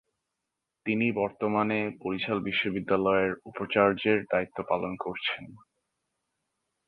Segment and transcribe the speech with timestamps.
[0.85, 5.43] তিনি বর্তমানে বরিশাল বিশ্ববিদ্যালয়ের উপাচার্যের দায়িত্ব পালন করছেন।